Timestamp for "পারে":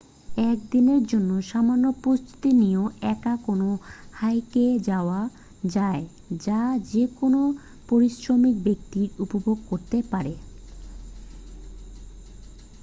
10.11-10.33